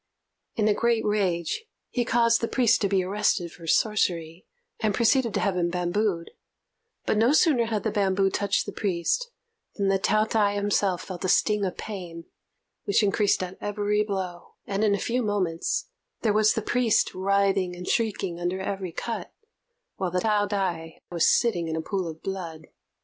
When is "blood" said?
22.23-22.69